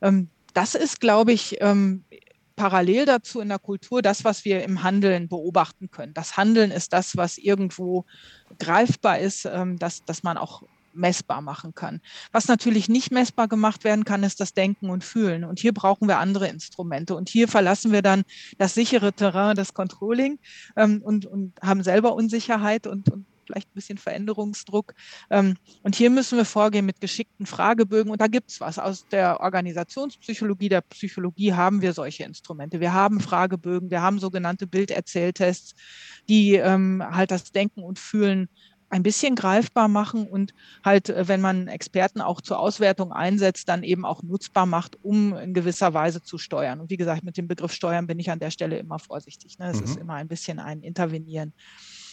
[0.00, 2.04] Ähm, das ist, glaube ich, ähm,
[2.56, 6.14] parallel dazu in der Kultur das, was wir im Handeln beobachten können.
[6.14, 8.06] Das Handeln ist das, was irgendwo
[8.58, 10.62] greifbar ist, ähm, dass, dass man auch
[10.96, 12.00] messbar machen kann.
[12.32, 15.44] Was natürlich nicht messbar gemacht werden kann, ist das Denken und Fühlen.
[15.44, 17.14] Und hier brauchen wir andere Instrumente.
[17.14, 18.24] Und hier verlassen wir dann
[18.58, 20.38] das sichere Terrain des Controlling
[20.76, 24.94] ähm, und, und haben selber Unsicherheit und, und vielleicht ein bisschen Veränderungsdruck.
[25.30, 28.10] Ähm, und hier müssen wir vorgehen mit geschickten Fragebögen.
[28.10, 28.78] Und da gibt es was.
[28.78, 32.80] Aus der Organisationspsychologie, der Psychologie haben wir solche Instrumente.
[32.80, 35.74] Wir haben Fragebögen, wir haben sogenannte Bilderzähltests,
[36.28, 38.48] die ähm, halt das Denken und Fühlen
[38.88, 43.82] ein bisschen greifbar machen und halt, äh, wenn man Experten auch zur Auswertung einsetzt, dann
[43.82, 46.80] eben auch nutzbar macht, um in gewisser Weise zu steuern.
[46.80, 49.58] Und wie gesagt, mit dem Begriff Steuern bin ich an der Stelle immer vorsichtig.
[49.58, 49.70] Ne?
[49.70, 49.84] Es mhm.
[49.84, 51.52] ist immer ein bisschen ein Intervenieren.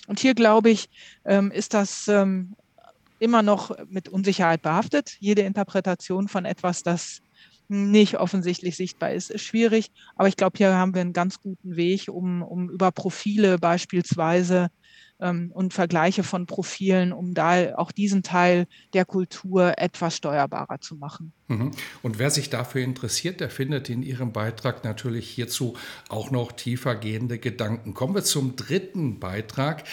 [0.08, 0.90] Und hier, glaube ich,
[1.26, 2.56] ähm, ist das ähm,
[3.20, 5.16] immer noch mit Unsicherheit behaftet.
[5.20, 7.22] Jede Interpretation von etwas, das
[7.70, 9.92] nicht offensichtlich sichtbar ist, ist schwierig.
[10.16, 14.70] Aber ich glaube, hier haben wir einen ganz guten Weg, um, um über Profile beispielsweise
[15.20, 20.96] ähm, und Vergleiche von Profilen, um da auch diesen Teil der Kultur etwas steuerbarer zu
[20.96, 21.34] machen.
[21.48, 21.72] Mhm.
[22.02, 25.76] Und wer sich dafür interessiert, der findet in Ihrem Beitrag natürlich hierzu
[26.10, 27.94] auch noch tiefer gehende Gedanken.
[27.94, 29.84] Kommen wir zum dritten Beitrag.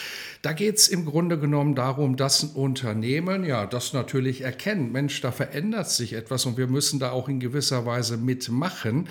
[0.41, 5.21] Da geht es im Grunde genommen darum, dass ein Unternehmen ja das natürlich erkennt, Mensch,
[5.21, 9.07] da verändert sich etwas und wir müssen da auch in gewisser Weise mitmachen.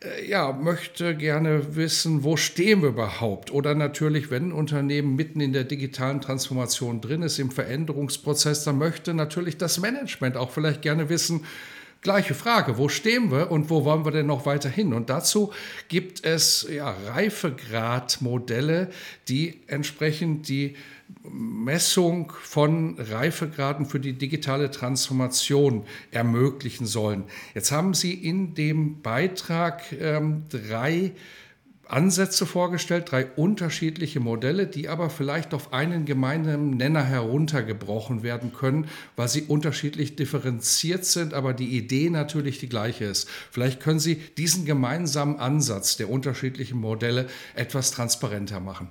[0.00, 3.50] Äh, ja, möchte gerne wissen, wo stehen wir überhaupt?
[3.50, 8.78] Oder natürlich, wenn ein Unternehmen mitten in der digitalen Transformation drin ist, im Veränderungsprozess, dann
[8.78, 11.44] möchte natürlich das Management auch vielleicht gerne wissen,
[12.00, 14.94] Gleiche Frage, wo stehen wir und wo wollen wir denn noch weiter hin?
[14.94, 15.52] Und dazu
[15.88, 18.90] gibt es ja, Reifegradmodelle,
[19.26, 20.76] die entsprechend die
[21.22, 27.24] Messung von Reifegraden für die digitale Transformation ermöglichen sollen.
[27.54, 31.12] Jetzt haben Sie in dem Beitrag ähm, drei
[31.88, 38.88] Ansätze vorgestellt, drei unterschiedliche Modelle, die aber vielleicht auf einen gemeinsamen Nenner heruntergebrochen werden können,
[39.16, 43.28] weil sie unterschiedlich differenziert sind, aber die Idee natürlich die gleiche ist.
[43.50, 48.88] Vielleicht können Sie diesen gemeinsamen Ansatz der unterschiedlichen Modelle etwas transparenter machen.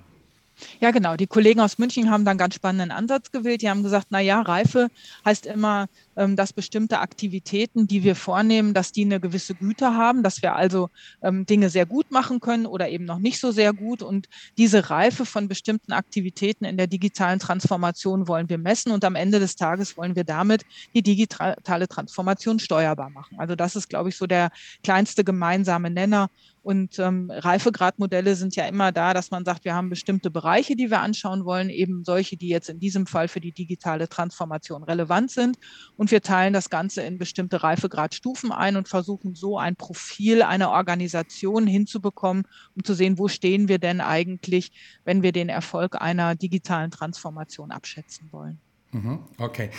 [0.80, 1.15] Ja, genau.
[1.15, 3.62] Die Kollegen aus München haben dann ganz spannenden Ansatz gewählt.
[3.62, 4.89] Die haben gesagt, na ja, Reife
[5.26, 10.24] heißt immer, ähm, dass bestimmte Aktivitäten, die wir vornehmen, dass die eine gewisse Güte haben,
[10.24, 10.89] dass wir also
[11.22, 14.02] ähm, Dinge sehr gut machen können oder eben noch nicht so sehr gut.
[14.02, 19.15] Und diese Reife von bestimmten Aktivitäten in der digitalen Transformation wollen wir messen und am
[19.15, 23.38] Ende des Tages wollen wir damit die digitale Transformation steuerbar machen.
[23.39, 24.50] Also das ist, glaube ich, so der
[24.84, 26.30] kleinste gemeinsame Nenner.
[26.67, 30.89] Und ähm, Reifegradmodelle sind ja immer da, dass man sagt, wir haben bestimmte Bereiche, die
[30.89, 35.32] wir anschauen wollen, eben solche, die jetzt in diesem Fall für die digitale Transformation relevant
[35.32, 35.58] sind.
[35.95, 40.71] Und wir teilen das Ganze in bestimmte Reifegradstufen ein und versuchen so ein Profil einer
[40.71, 42.43] Organisation hinzubekommen,
[42.75, 44.73] um zu sehen, wo stehen wir denn eigentlich,
[45.06, 48.60] wenn wir den Erfolg einer digitalen Transformation abschätzen wollen.
[48.91, 49.69] Mhm, okay.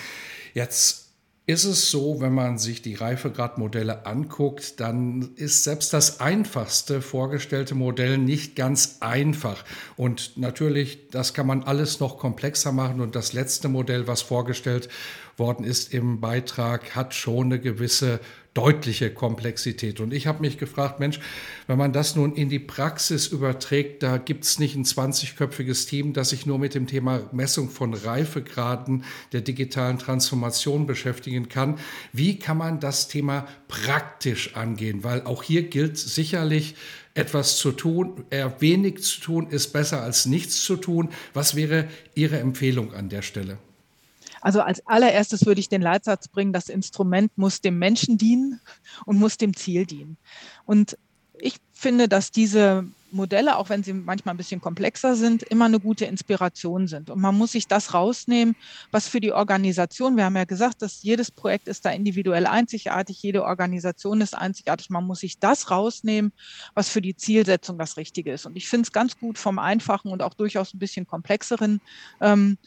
[0.55, 1.08] Jetzt
[1.49, 7.75] ist es so, wenn man sich die Reifegradmodelle anguckt, dann ist selbst das einfachste vorgestellte
[7.75, 9.65] Modell nicht ganz einfach.
[9.97, 13.01] Und natürlich, das kann man alles noch komplexer machen.
[13.01, 14.91] Und das letzte Modell, was vorgestellt
[15.39, 18.21] worden ist im Beitrag, hat schon eine gewisse
[18.59, 20.01] deutliche Komplexität.
[20.01, 21.21] Und ich habe mich gefragt, Mensch,
[21.69, 26.13] wenn man das nun in die Praxis überträgt, da gibt es nicht ein 20-köpfiges Team,
[26.13, 31.79] das sich nur mit dem Thema Messung von Reifegraden der digitalen Transformation beschäftigen kann.
[32.13, 35.05] Wie kann man das Thema praktisch angehen?
[35.05, 36.75] Weil auch hier gilt sicherlich,
[37.15, 41.11] etwas zu tun, eher wenig zu tun, ist besser als nichts zu tun.
[41.33, 43.59] Was wäre Ihre Empfehlung an der Stelle?
[44.41, 48.61] Also als allererstes würde ich den Leitsatz bringen, das Instrument muss dem Menschen dienen
[49.05, 50.17] und muss dem Ziel dienen.
[50.65, 50.97] Und
[51.41, 55.81] ich finde, dass diese Modelle, auch wenn sie manchmal ein bisschen komplexer sind, immer eine
[55.81, 57.11] gute Inspiration sind.
[57.11, 58.55] Und man muss sich das rausnehmen,
[58.91, 63.23] was für die Organisation, wir haben ja gesagt, dass jedes Projekt ist da individuell einzigartig,
[63.23, 64.91] jede Organisation ist einzigartig.
[64.91, 66.33] Man muss sich das rausnehmen,
[66.75, 68.47] was für die Zielsetzung das Richtige ist.
[68.47, 71.81] Und ich finde es ganz gut vom einfachen und auch durchaus ein bisschen komplexeren
[72.21, 72.59] ähm,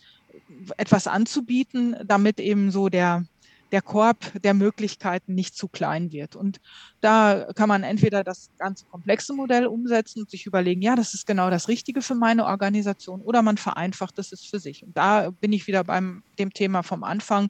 [0.77, 3.25] etwas anzubieten, damit eben so der,
[3.71, 6.35] der Korb der Möglichkeiten nicht zu klein wird.
[6.35, 6.59] Und
[6.99, 11.25] da kann man entweder das ganze komplexe Modell umsetzen und sich überlegen, ja, das ist
[11.25, 14.83] genau das Richtige für meine Organisation, oder man vereinfacht es für sich.
[14.83, 17.49] Und da bin ich wieder beim dem Thema vom Anfang.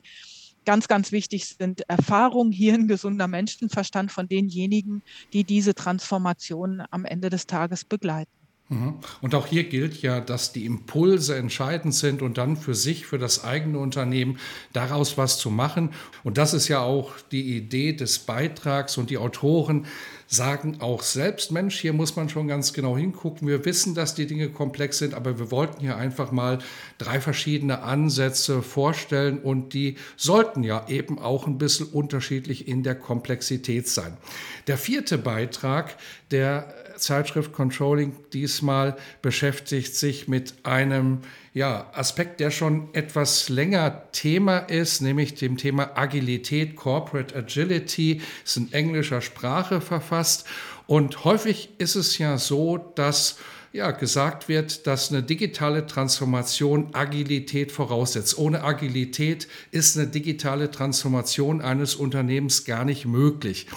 [0.63, 5.01] Ganz, ganz wichtig sind Erfahrung, hier ein gesunder Menschenverstand von denjenigen,
[5.33, 8.40] die diese Transformation am Ende des Tages begleiten.
[8.71, 8.95] Mhm.
[9.19, 13.17] Und auch hier gilt ja, dass die Impulse entscheidend sind und dann für sich, für
[13.17, 14.39] das eigene Unternehmen
[14.71, 15.89] daraus was zu machen.
[16.23, 19.87] Und das ist ja auch die Idee des Beitrags und die Autoren
[20.27, 23.45] sagen auch selbst, Mensch, hier muss man schon ganz genau hingucken.
[23.49, 26.59] Wir wissen, dass die Dinge komplex sind, aber wir wollten hier einfach mal
[26.97, 32.95] drei verschiedene Ansätze vorstellen und die sollten ja eben auch ein bisschen unterschiedlich in der
[32.95, 34.15] Komplexität sein.
[34.67, 35.97] Der vierte Beitrag
[36.31, 41.19] der Zeitschrift Controlling diesmal beschäftigt sich mit einem
[41.53, 48.57] ja, Aspekt, der schon etwas länger Thema ist, nämlich dem Thema Agilität, Corporate Agility, ist
[48.57, 50.45] in englischer Sprache verfasst.
[50.87, 53.37] Und häufig ist es ja so, dass
[53.73, 58.37] ja, gesagt wird, dass eine digitale Transformation Agilität voraussetzt.
[58.37, 63.67] Ohne Agilität ist eine digitale Transformation eines Unternehmens gar nicht möglich.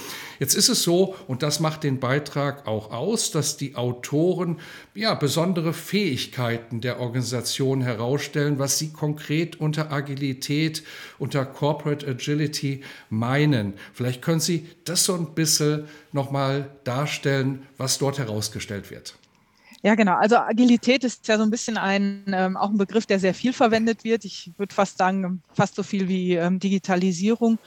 [0.40, 4.58] Jetzt ist es so, und das macht den Beitrag auch aus, dass die Autoren
[4.94, 10.82] ja, besondere Fähigkeiten der Organisation herausstellen, was sie konkret unter Agilität,
[11.20, 13.74] unter Corporate Agility meinen.
[13.92, 19.14] Vielleicht können Sie das so ein bisschen nochmal darstellen, was dort herausgestellt wird.
[19.84, 20.14] Ja, genau.
[20.14, 23.52] Also Agilität ist ja so ein bisschen ein, ähm, auch ein Begriff, der sehr viel
[23.52, 24.24] verwendet wird.
[24.24, 27.58] Ich würde fast sagen, fast so viel wie ähm, Digitalisierung.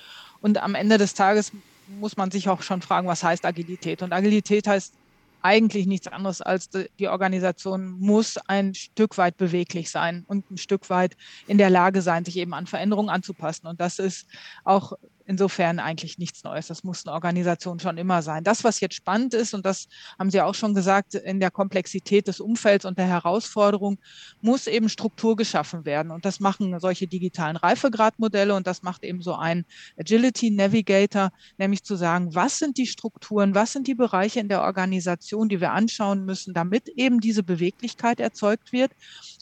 [0.42, 1.52] Und am Ende des Tages
[2.00, 4.02] muss man sich auch schon fragen, was heißt Agilität?
[4.02, 4.96] Und Agilität heißt
[5.44, 10.90] eigentlich nichts anderes als die Organisation muss ein Stück weit beweglich sein und ein Stück
[10.90, 13.68] weit in der Lage sein, sich eben an Veränderungen anzupassen.
[13.68, 14.26] Und das ist
[14.64, 14.94] auch
[15.28, 16.68] insofern eigentlich nichts Neues.
[16.68, 18.44] Das muss eine Organisation schon immer sein.
[18.44, 19.88] Das, was jetzt spannend ist, und das
[20.18, 24.00] haben Sie auch schon gesagt, in der Komplexität des Umfelds und der Herausforderung
[24.42, 26.12] muss eben Struktur geschaffen werden.
[26.12, 29.66] Und das machen solche digitalen Reifegradmodelle und das macht eben so ein
[30.00, 34.62] Agility Navigator, nämlich zu sagen, was sind die Strukturen, was sind die Bereiche in der
[34.62, 38.92] Organisation, die wir anschauen müssen, damit eben diese Beweglichkeit erzeugt wird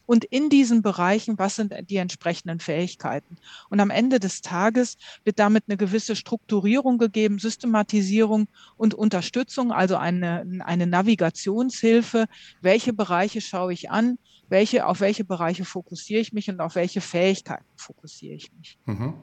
[0.06, 3.38] und in diesen Bereichen, was sind die entsprechenden Fähigkeiten.
[3.70, 9.96] Und am Ende des Tages wird damit eine gewisse Strukturierung gegeben, Systematisierung und Unterstützung, also
[9.98, 12.26] eine, eine Navigationshilfe.
[12.62, 14.18] Welche Bereiche schaue ich an?
[14.48, 18.78] Welche, auf welche Bereiche fokussiere ich mich und auf welche Fähigkeiten fokussiere ich mich?
[18.86, 19.16] Mhm.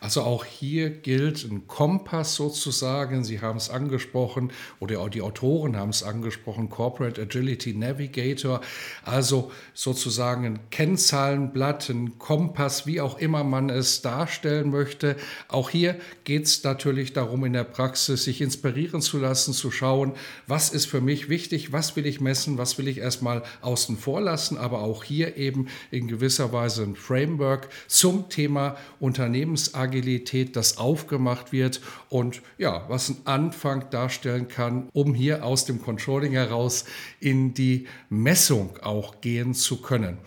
[0.00, 3.22] Also auch hier gilt ein Kompass sozusagen.
[3.22, 8.62] Sie haben es angesprochen oder auch die Autoren haben es angesprochen, Corporate Agility Navigator.
[9.04, 15.16] Also sozusagen ein Kennzahlenblatt, ein Kompass, wie auch immer man es darstellen möchte.
[15.48, 20.14] Auch hier geht es natürlich darum, in der Praxis sich inspirieren zu lassen, zu schauen,
[20.46, 24.22] was ist für mich wichtig, was will ich messen, was will ich erstmal außen vor
[24.22, 30.78] lassen, aber auch hier eben in gewisser Weise ein Framework zum Thema Unternehmens Unternehmensagilität, das
[30.78, 36.84] aufgemacht wird und ja, was einen Anfang darstellen kann, um hier aus dem Controlling heraus
[37.20, 40.18] in die Messung auch gehen zu können.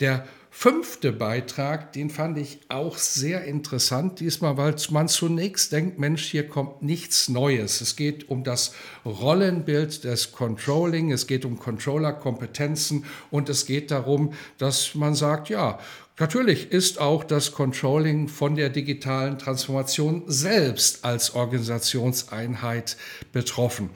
[0.00, 0.26] Der
[0.60, 6.48] fünfte Beitrag, den fand ich auch sehr interessant diesmal, weil man zunächst denkt, Mensch, hier
[6.48, 7.80] kommt nichts Neues.
[7.80, 14.32] Es geht um das Rollenbild des Controlling, es geht um Controller-Kompetenzen und es geht darum,
[14.58, 15.78] dass man sagt, ja,
[16.20, 22.96] Natürlich ist auch das Controlling von der digitalen Transformation selbst als Organisationseinheit
[23.30, 23.90] betroffen.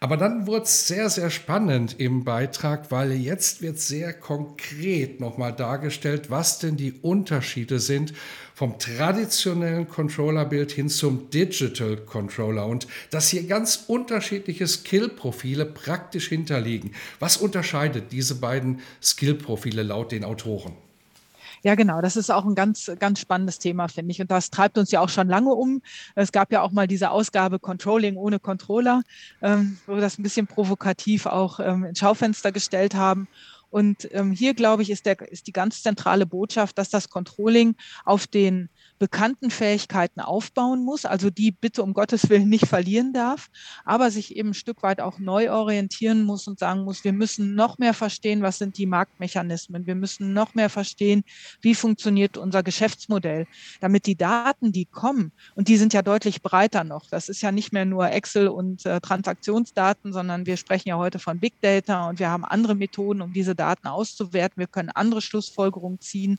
[0.00, 5.52] Aber dann wurde es sehr, sehr spannend im Beitrag, weil jetzt wird sehr konkret nochmal
[5.52, 8.12] dargestellt, was denn die Unterschiede sind
[8.54, 16.92] vom traditionellen Controllerbild hin zum Digital Controller und dass hier ganz unterschiedliche Skillprofile praktisch hinterliegen.
[17.18, 20.76] Was unterscheidet diese beiden Skillprofile laut den Autoren?
[21.62, 22.00] Ja, genau.
[22.00, 24.20] Das ist auch ein ganz, ganz spannendes Thema, finde ich.
[24.20, 25.82] Und das treibt uns ja auch schon lange um.
[26.14, 29.02] Es gab ja auch mal diese Ausgabe Controlling ohne Controller,
[29.42, 33.28] ähm, wo wir das ein bisschen provokativ auch ähm, ins Schaufenster gestellt haben.
[33.70, 37.74] Und ähm, hier, glaube ich, ist, der, ist die ganz zentrale Botschaft, dass das Controlling
[38.04, 43.48] auf den bekannten Fähigkeiten aufbauen muss, also die bitte um Gottes Willen nicht verlieren darf,
[43.84, 47.54] aber sich eben ein Stück weit auch neu orientieren muss und sagen muss, wir müssen
[47.54, 51.22] noch mehr verstehen, was sind die Marktmechanismen, wir müssen noch mehr verstehen,
[51.60, 53.46] wie funktioniert unser Geschäftsmodell,
[53.80, 57.52] damit die Daten, die kommen, und die sind ja deutlich breiter noch, das ist ja
[57.52, 62.08] nicht mehr nur Excel und äh, Transaktionsdaten, sondern wir sprechen ja heute von Big Data
[62.08, 66.38] und wir haben andere Methoden, um diese Daten auszuwerten, wir können andere Schlussfolgerungen ziehen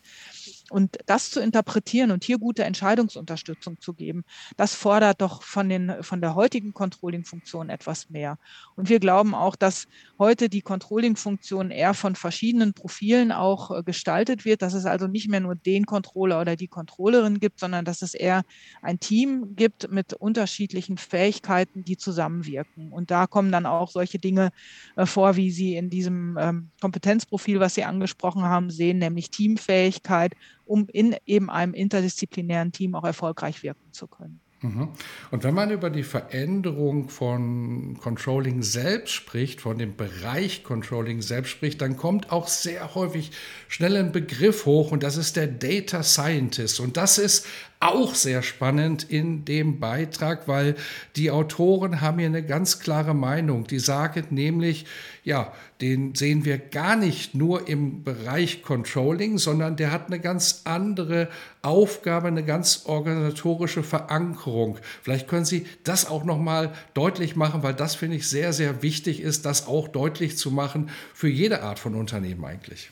[0.70, 4.24] Und das zu interpretieren und hier gute Entscheidungsunterstützung zu geben,
[4.58, 8.38] das fordert doch von, den, von der heutigen Controlling-Funktion etwas mehr.
[8.76, 14.46] Und wir glauben auch, dass heute die Controlling-Funktion eher von verschiedenen Profilen auch äh, gestaltet
[14.46, 18.02] wird, dass es also nicht mehr nur den Controller oder die Controllerin gibt, sondern dass
[18.02, 18.44] es eher
[18.82, 22.92] ein Team gibt mit unterschiedlichen Fähigkeiten, die zusammenwirken.
[22.92, 24.52] Und da kommen dann auch solche Dinge
[24.96, 30.36] äh, vor, wie Sie in diesem ähm, Kompetenzprofil, was Sie angesprochen haben, sehen, nämlich Teamfähigkeit,
[30.70, 34.40] um in eben einem interdisziplinären Team auch erfolgreich wirken zu können.
[34.62, 34.90] Mhm.
[35.32, 41.52] Und wenn man über die Veränderung von Controlling selbst spricht, von dem Bereich Controlling selbst
[41.52, 43.32] spricht, dann kommt auch sehr häufig
[43.68, 46.82] schnell ein Begriff hoch und das ist der Data Scientist.
[46.82, 47.48] Und das ist
[47.82, 50.76] auch sehr spannend in dem Beitrag, weil
[51.16, 53.68] die Autoren haben hier eine ganz klare Meinung.
[53.68, 54.86] Die sagen nämlich,
[55.24, 60.64] ja, den sehen wir gar nicht nur im Bereich Controlling, sondern der hat eine ganz
[60.66, 61.30] andere
[61.62, 64.78] Aufgabe, eine ganz organisatorische Verankerung.
[65.02, 68.82] Vielleicht können Sie das auch noch mal deutlich machen, weil das finde ich sehr sehr
[68.82, 72.92] wichtig ist, das auch deutlich zu machen für jede Art von Unternehmen eigentlich.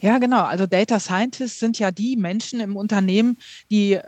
[0.00, 0.42] Ja, genau.
[0.44, 3.38] Also Data Scientists sind ja die Menschen im Unternehmen,
[3.70, 3.98] die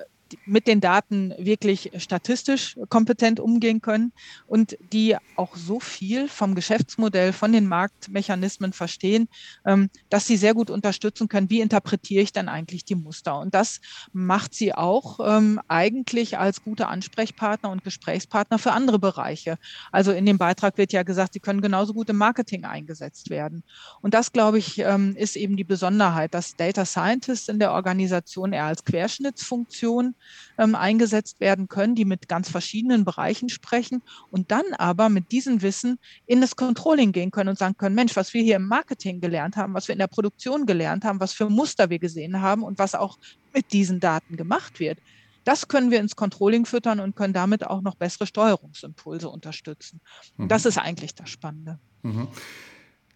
[0.47, 4.13] mit den Daten wirklich statistisch kompetent umgehen können
[4.47, 9.29] und die auch so viel vom Geschäftsmodell, von den Marktmechanismen verstehen,
[9.65, 13.39] ähm, dass sie sehr gut unterstützen können, wie interpretiere ich dann eigentlich die Muster.
[13.39, 13.81] Und das
[14.13, 19.59] macht sie auch ähm, eigentlich als gute Ansprechpartner und Gesprächspartner für andere Bereiche.
[19.93, 23.65] Also in dem Beitrag wird ja gesagt, sie können genauso gut im Marketing eingesetzt werden.
[24.01, 28.53] Und das, glaube ich, ähm, ist eben die Besonderheit, dass Data Scientists in der Organisation
[28.53, 30.15] eher als Querschnittsfunktion
[30.59, 35.63] ähm, eingesetzt werden können, die mit ganz verschiedenen Bereichen sprechen und dann aber mit diesem
[35.63, 39.21] Wissen in das Controlling gehen können und sagen können, Mensch, was wir hier im Marketing
[39.21, 42.63] gelernt haben, was wir in der Produktion gelernt haben, was für Muster wir gesehen haben
[42.63, 43.19] und was auch
[43.55, 44.99] mit diesen Daten gemacht wird.
[45.45, 50.01] Das können wir ins Controlling füttern und können damit auch noch bessere Steuerungsimpulse unterstützen.
[50.37, 50.49] Mhm.
[50.49, 51.79] Das ist eigentlich das Spannende.
[52.03, 52.29] Mhm.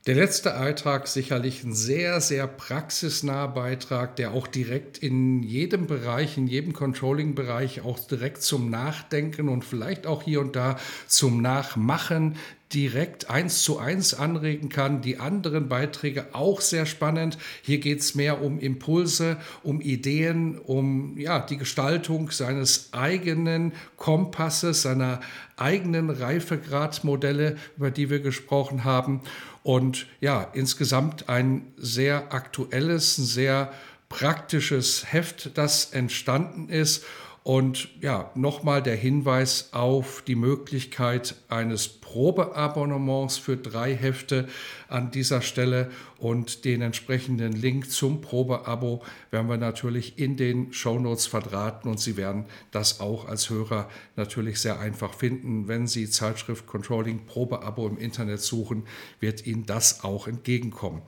[0.07, 6.37] Der letzte Beitrag sicherlich ein sehr, sehr praxisnaher Beitrag, der auch direkt in jedem Bereich,
[6.37, 10.77] in jedem Controlling-Bereich auch direkt zum Nachdenken und vielleicht auch hier und da
[11.07, 12.37] zum Nachmachen
[12.75, 15.01] direkt eins zu eins anregen kann.
[15.01, 17.39] Die anderen Beiträge auch sehr spannend.
[17.63, 24.83] Hier geht es mehr um Impulse, um Ideen, um ja, die Gestaltung seines eigenen Kompasses,
[24.83, 25.21] seiner
[25.57, 29.23] eigenen Reifegradmodelle, über die wir gesprochen haben.
[29.65, 33.73] Und ja, insgesamt ein sehr aktuelles, ein sehr
[34.11, 37.05] praktisches Heft, das entstanden ist.
[37.45, 44.49] Und ja, nochmal der Hinweis auf die Möglichkeit eines Probeabonnements für drei Hefte
[44.89, 45.91] an dieser Stelle.
[46.17, 51.91] Und den entsprechenden Link zum Probeabo werden wir natürlich in den Shownotes verdrahten.
[51.91, 55.69] Und Sie werden das auch als Hörer natürlich sehr einfach finden.
[55.69, 58.85] Wenn Sie Zeitschrift Controlling Probeabo im Internet suchen,
[59.21, 61.03] wird Ihnen das auch entgegenkommen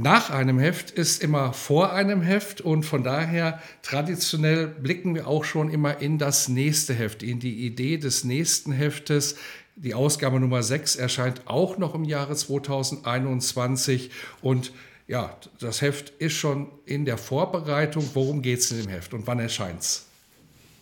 [0.00, 5.42] nach einem Heft ist immer vor einem Heft und von daher traditionell blicken wir auch
[5.42, 9.34] schon immer in das nächste Heft, in die Idee des nächsten Heftes.
[9.74, 14.72] Die Ausgabe Nummer 6 erscheint auch noch im Jahre 2021 und
[15.08, 18.08] ja, das Heft ist schon in der Vorbereitung.
[18.14, 20.07] Worum geht es in dem Heft und wann erscheint es?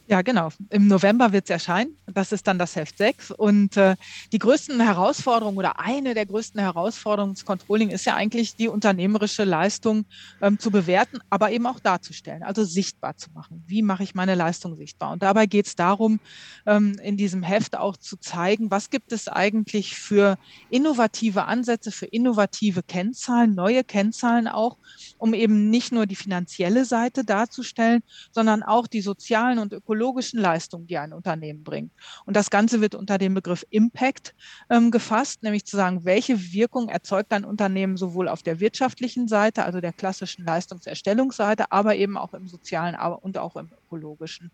[0.09, 0.51] Ja, genau.
[0.71, 1.97] Im November wird es erscheinen.
[2.07, 3.33] Das ist dann das Heft 6.
[3.33, 3.97] Und äh,
[4.31, 9.43] die größten Herausforderungen oder eine der größten Herausforderungen des Controlling ist ja eigentlich die unternehmerische
[9.43, 10.05] Leistung
[10.41, 13.65] ähm, zu bewerten, aber eben auch darzustellen, also sichtbar zu machen.
[13.67, 15.11] Wie mache ich meine Leistung sichtbar?
[15.11, 16.21] Und dabei geht es darum,
[16.67, 20.39] ähm, in diesem Heft auch zu zeigen, was gibt es eigentlich für
[20.71, 24.77] innovative Ansätze, für innovative Kennzahlen, neue Kennzahlen auch,
[25.19, 30.41] um eben nicht nur die finanzielle Seite darzustellen, sondern auch die sozialen und ökologischen ökologischen
[30.41, 31.93] Leistungen, die ein Unternehmen bringt.
[32.27, 34.35] Und das Ganze wird unter dem Begriff Impact
[34.69, 39.65] ähm, gefasst, nämlich zu sagen, welche Wirkung erzeugt ein Unternehmen sowohl auf der wirtschaftlichen Seite,
[39.65, 44.51] also der klassischen Leistungserstellungsseite, aber eben auch im sozialen und auch im ökologischen.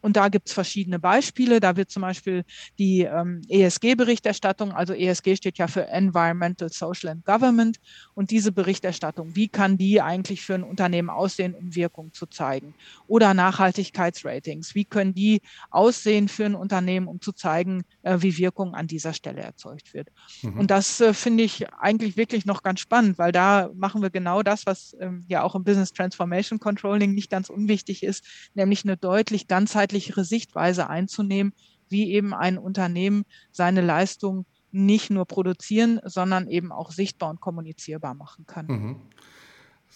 [0.00, 1.60] Und da gibt es verschiedene Beispiele.
[1.60, 2.44] Da wird zum Beispiel
[2.78, 7.78] die ähm, ESG-Berichterstattung, also ESG steht ja für Environmental, Social and Government.
[8.14, 12.74] Und diese Berichterstattung, wie kann die eigentlich für ein Unternehmen aussehen, um Wirkung zu zeigen?
[13.06, 15.40] Oder Nachhaltigkeitsratings, wie können die
[15.70, 20.08] aussehen für ein Unternehmen, um zu zeigen, äh, wie Wirkung an dieser Stelle erzeugt wird?
[20.42, 20.60] Mhm.
[20.60, 24.42] Und das äh, finde ich eigentlich wirklich noch ganz spannend, weil da machen wir genau
[24.42, 28.24] das, was ähm, ja auch im Business Transformation Controlling nicht ganz unwichtig ist,
[28.54, 31.52] nämlich eine deutlich ganzheitliche ganzheitlichere Sichtweise einzunehmen,
[31.88, 38.14] wie eben ein Unternehmen seine Leistung nicht nur produzieren, sondern eben auch sichtbar und kommunizierbar
[38.14, 38.66] machen kann.
[38.66, 38.96] Mhm.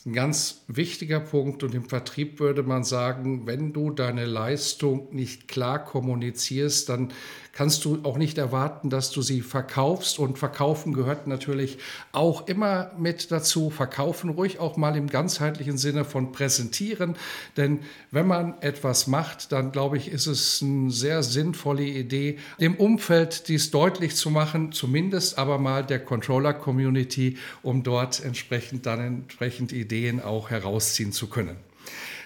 [0.07, 5.47] ein ganz wichtiger Punkt und im Vertrieb würde man sagen, wenn du deine Leistung nicht
[5.49, 7.13] klar kommunizierst, dann
[7.53, 10.19] kannst du auch nicht erwarten, dass du sie verkaufst.
[10.19, 11.79] Und verkaufen gehört natürlich
[12.13, 13.71] auch immer mit dazu.
[13.71, 17.17] Verkaufen ruhig auch mal im ganzheitlichen Sinne von präsentieren.
[17.57, 17.81] Denn
[18.11, 23.49] wenn man etwas macht, dann glaube ich, ist es eine sehr sinnvolle Idee, dem Umfeld
[23.49, 30.21] dies deutlich zu machen, zumindest aber mal der Controller-Community, um dort entsprechend dann entsprechend Ideen
[30.21, 31.57] auch herausziehen zu können.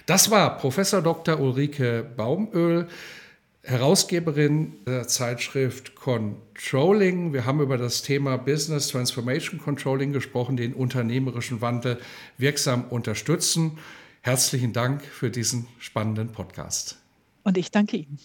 [0.05, 1.39] Das war Professor Dr.
[1.39, 2.87] Ulrike Baumöl.
[3.67, 7.33] Herausgeberin der Zeitschrift Controlling.
[7.33, 11.99] Wir haben über das Thema Business Transformation Controlling gesprochen, den unternehmerischen Wandel
[12.37, 13.77] wirksam unterstützen.
[14.21, 16.97] Herzlichen Dank für diesen spannenden Podcast.
[17.43, 18.19] Und ich danke Ihnen.